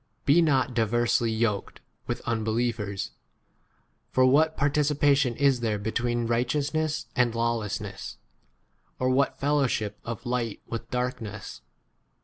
14 0.25 0.25
Be 0.25 0.41
not 0.41 0.73
diversely 0.73 1.31
yoked 1.31 1.79
with 2.07 2.21
unbelievers; 2.21 3.11
for 4.09 4.25
what 4.25 4.57
participa 4.57 5.15
tion 5.15 5.35
[is 5.35 5.59
there] 5.59 5.77
between 5.77 6.25
righteous 6.25 6.73
ness 6.73 7.05
and 7.15 7.35
lawlessness? 7.35 8.17
orP 8.99 9.13
what 9.13 9.39
fellowship 9.39 9.99
of 10.03 10.25
light 10.25 10.59
with 10.67 10.89
darkness 10.89 11.61